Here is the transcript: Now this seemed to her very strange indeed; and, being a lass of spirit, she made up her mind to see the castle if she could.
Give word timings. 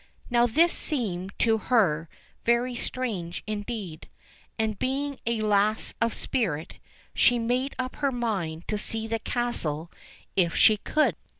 Now 0.31 0.47
this 0.47 0.73
seemed 0.73 1.31
to 1.37 1.59
her 1.59 2.09
very 2.43 2.73
strange 2.73 3.43
indeed; 3.45 4.09
and, 4.57 4.79
being 4.79 5.19
a 5.27 5.41
lass 5.41 5.93
of 6.01 6.15
spirit, 6.15 6.77
she 7.13 7.37
made 7.37 7.75
up 7.77 7.97
her 7.97 8.11
mind 8.11 8.67
to 8.69 8.79
see 8.79 9.05
the 9.05 9.19
castle 9.19 9.91
if 10.35 10.55
she 10.55 10.77
could. 10.77 11.15